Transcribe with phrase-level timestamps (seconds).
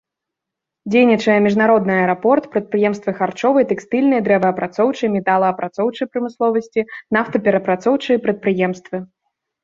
[0.93, 6.81] Дзейнічае міжнародны аэрапорт, прадпрыемствы харчовай, тэкстыльнай, дрэваапрацоўчай, металаапрацоўчай прамысловасці,
[7.19, 8.97] нафтаперапрацоўчыя прадпрыемствы.